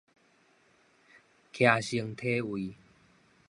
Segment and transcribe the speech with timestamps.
[0.03, 0.03] 騎
[1.79, 2.73] 乘體位